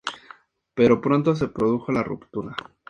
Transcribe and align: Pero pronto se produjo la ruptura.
Pero 0.73 0.99
pronto 0.99 1.35
se 1.35 1.47
produjo 1.47 1.91
la 1.91 2.01
ruptura. 2.01 2.55